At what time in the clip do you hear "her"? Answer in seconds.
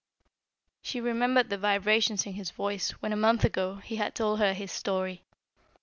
4.39-4.51